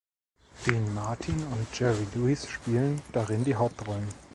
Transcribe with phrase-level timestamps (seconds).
[0.65, 4.07] Dean Martin und Jerry Lewis spielen darin die Hauptrollen.